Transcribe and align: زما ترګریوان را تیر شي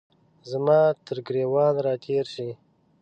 زما 0.51 0.79
ترګریوان 1.07 1.73
را 1.85 1.93
تیر 2.03 2.25
شي 2.33 2.49